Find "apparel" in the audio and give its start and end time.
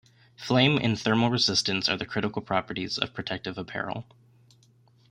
3.59-4.05